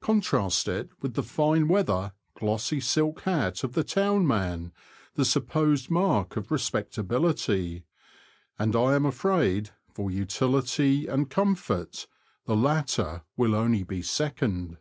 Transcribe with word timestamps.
Contrast 0.00 0.66
it 0.66 0.90
with 1.00 1.14
the 1.14 1.22
fine 1.22 1.68
weather, 1.68 2.12
glossy 2.34 2.80
silk 2.80 3.20
hat 3.20 3.62
of 3.62 3.74
the 3.74 3.84
town 3.84 4.26
man, 4.26 4.72
the 5.14 5.24
supposed 5.24 5.92
mark 5.92 6.36
of 6.36 6.50
respectability, 6.50 7.84
and 8.58 8.74
I 8.74 8.96
am 8.96 9.06
afraid, 9.06 9.70
for 9.94 10.10
utility 10.10 11.06
and 11.06 11.30
comfort, 11.30 12.08
the 12.46 12.56
latter 12.56 13.22
will 13.36 13.54
only 13.54 13.84
be 13.84 14.02
second. 14.02 14.78